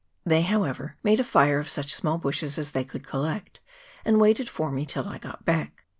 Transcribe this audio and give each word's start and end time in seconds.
They, 0.25 0.41
however, 0.41 0.97
made 1.03 1.19
a 1.19 1.23
fire 1.23 1.59
of 1.59 1.69
such 1.69 1.93
small 1.93 2.17
bushes 2.17 2.57
as 2.57 2.71
they 2.71 2.83
could 2.83 3.05
collect, 3.05 3.59
and 4.03 4.19
waited 4.19 4.49
for 4.49 4.71
me 4.71 4.83
till 4.83 5.07
I 5.07 5.19
got 5.19 5.45
back. 5.45 5.85